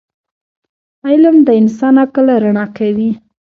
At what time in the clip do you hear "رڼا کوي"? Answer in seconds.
2.43-3.09